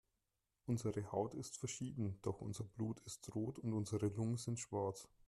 [0.65, 5.07] Unsere Haut ist verschieden, doch unser Blut ist rot und unsere Lungen sind schwarz.